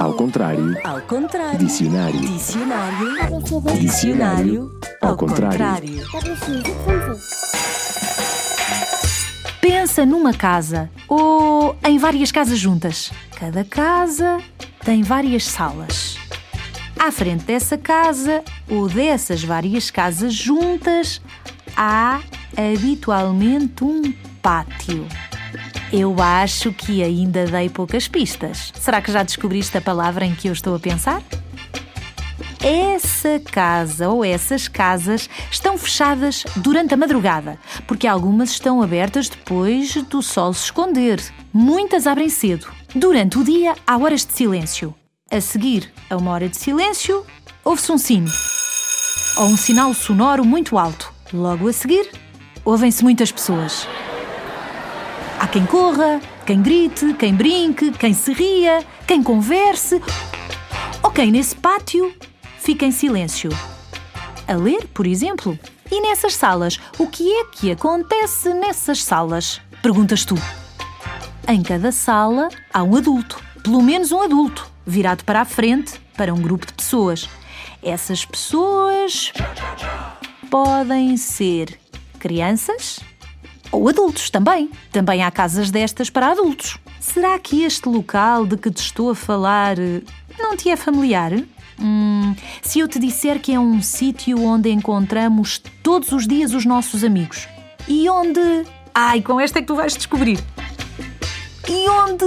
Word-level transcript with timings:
Ao 0.00 0.14
contrário. 0.14 0.76
Ao 0.84 1.00
contrário. 1.02 1.58
Dicionário. 1.58 2.20
Dicionário. 2.20 3.42
Dicionário. 3.78 4.80
Ao 5.00 5.10
Ao 5.10 5.16
contrário. 5.16 6.02
contrário. 6.10 6.90
Pensa 9.60 10.04
numa 10.04 10.32
casa 10.34 10.90
ou 11.06 11.76
em 11.84 11.98
várias 11.98 12.32
casas 12.32 12.58
juntas. 12.58 13.12
Cada 13.38 13.64
casa 13.64 14.38
tem 14.84 15.02
várias 15.02 15.44
salas. 15.44 16.18
À 16.98 17.12
frente 17.12 17.44
dessa 17.44 17.78
casa 17.78 18.42
ou 18.68 18.88
dessas 18.88 19.44
várias 19.44 19.90
casas 19.90 20.34
juntas 20.34 21.22
há 21.76 22.20
habitualmente 22.56 23.84
um 23.84 24.12
pátio. 24.42 25.06
Eu 25.92 26.14
acho 26.22 26.72
que 26.72 27.02
ainda 27.02 27.46
dei 27.46 27.68
poucas 27.68 28.06
pistas. 28.06 28.72
Será 28.78 29.02
que 29.02 29.10
já 29.10 29.24
descobriste 29.24 29.76
a 29.76 29.80
palavra 29.80 30.24
em 30.24 30.34
que 30.34 30.48
eu 30.48 30.52
estou 30.52 30.74
a 30.74 30.78
pensar? 30.78 31.20
Essa 32.62 33.40
casa 33.40 34.08
ou 34.08 34.24
essas 34.24 34.68
casas 34.68 35.28
estão 35.50 35.76
fechadas 35.76 36.44
durante 36.56 36.94
a 36.94 36.96
madrugada, 36.96 37.58
porque 37.86 38.06
algumas 38.06 38.50
estão 38.50 38.82
abertas 38.82 39.28
depois 39.28 39.94
do 40.04 40.22
sol 40.22 40.52
se 40.54 40.64
esconder. 40.64 41.20
Muitas 41.52 42.06
abrem 42.06 42.28
cedo. 42.28 42.68
Durante 42.94 43.38
o 43.38 43.44
dia 43.44 43.74
há 43.86 43.96
horas 43.96 44.24
de 44.24 44.32
silêncio. 44.32 44.94
A 45.30 45.40
seguir 45.40 45.92
a 46.08 46.16
uma 46.16 46.30
hora 46.30 46.48
de 46.48 46.56
silêncio, 46.56 47.24
ouve-se 47.64 47.90
um 47.90 47.98
sino 47.98 48.30
ou 49.36 49.46
um 49.46 49.56
sinal 49.56 49.94
sonoro 49.94 50.44
muito 50.44 50.76
alto. 50.76 51.12
Logo 51.32 51.68
a 51.68 51.72
seguir, 51.72 52.10
ouvem-se 52.64 53.02
muitas 53.02 53.32
pessoas. 53.32 53.86
Há 55.40 55.48
quem 55.48 55.64
corra, 55.64 56.20
quem 56.44 56.60
grite, 56.60 57.14
quem 57.14 57.34
brinque, 57.34 57.92
quem 57.92 58.12
se 58.12 58.30
ria, 58.30 58.84
quem 59.06 59.22
converse 59.22 59.98
ou 61.02 61.10
quem 61.10 61.32
nesse 61.32 61.56
pátio 61.56 62.14
fica 62.58 62.84
em 62.84 62.90
silêncio. 62.90 63.48
A 64.46 64.52
ler, 64.52 64.86
por 64.88 65.06
exemplo. 65.06 65.58
E 65.90 65.98
nessas 66.02 66.34
salas, 66.34 66.78
o 66.98 67.06
que 67.06 67.26
é 67.32 67.44
que 67.46 67.72
acontece 67.72 68.52
nessas 68.52 69.02
salas? 69.02 69.62
Perguntas 69.80 70.26
tu. 70.26 70.34
Em 71.48 71.62
cada 71.62 71.90
sala 71.90 72.50
há 72.70 72.82
um 72.82 72.94
adulto, 72.94 73.42
pelo 73.64 73.80
menos 73.80 74.12
um 74.12 74.20
adulto, 74.20 74.70
virado 74.86 75.24
para 75.24 75.40
a 75.40 75.46
frente 75.46 75.98
para 76.18 76.34
um 76.34 76.42
grupo 76.42 76.66
de 76.66 76.74
pessoas. 76.74 77.26
Essas 77.82 78.26
pessoas 78.26 79.32
podem 80.50 81.16
ser 81.16 81.80
crianças 82.18 83.00
ou 83.72 83.88
adultos 83.88 84.30
também. 84.30 84.70
Também 84.92 85.22
há 85.22 85.30
casas 85.30 85.70
destas 85.70 86.10
para 86.10 86.28
adultos. 86.28 86.78
Será 87.00 87.38
que 87.38 87.62
este 87.62 87.88
local 87.88 88.46
de 88.46 88.56
que 88.56 88.70
te 88.70 88.82
estou 88.82 89.10
a 89.10 89.14
falar 89.14 89.78
eh, 89.78 90.02
não 90.38 90.56
te 90.56 90.68
é 90.68 90.76
familiar? 90.76 91.32
Hum, 91.80 92.34
se 92.62 92.80
eu 92.80 92.88
te 92.88 92.98
disser 92.98 93.40
que 93.40 93.52
é 93.54 93.58
um 93.58 93.80
sítio 93.80 94.42
onde 94.42 94.70
encontramos 94.70 95.62
todos 95.82 96.12
os 96.12 96.26
dias 96.26 96.52
os 96.52 96.66
nossos 96.66 97.02
amigos 97.02 97.48
e 97.88 98.08
onde. 98.08 98.40
Ai, 98.94 99.22
com 99.22 99.40
esta 99.40 99.58
é 99.58 99.62
que 99.62 99.68
tu 99.68 99.74
vais 99.74 99.96
descobrir! 99.96 100.38
E 101.68 101.88
onde 101.88 102.24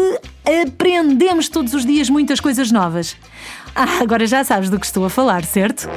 aprendemos 0.66 1.50
todos 1.50 1.74
os 1.74 1.86
dias 1.86 2.10
muitas 2.10 2.40
coisas 2.40 2.72
novas. 2.72 3.18
Ah, 3.76 4.02
agora 4.02 4.26
já 4.26 4.44
sabes 4.44 4.70
do 4.70 4.80
que 4.80 4.86
estou 4.86 5.04
a 5.04 5.10
falar, 5.10 5.44
certo? 5.44 5.90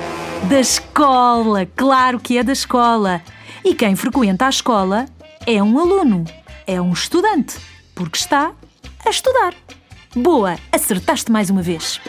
Da 0.48 0.60
escola, 0.60 1.66
claro 1.76 2.18
que 2.18 2.38
é 2.38 2.42
da 2.42 2.52
escola. 2.52 3.22
E 3.64 3.74
quem 3.74 3.94
frequenta 3.94 4.46
a 4.46 4.48
escola 4.48 5.06
é 5.46 5.62
um 5.62 5.78
aluno, 5.78 6.24
é 6.66 6.80
um 6.80 6.92
estudante, 6.92 7.56
porque 7.94 8.18
está 8.18 8.52
a 9.04 9.10
estudar. 9.10 9.54
Boa, 10.14 10.58
acertaste 10.72 11.30
mais 11.30 11.50
uma 11.50 11.62
vez. 11.62 12.00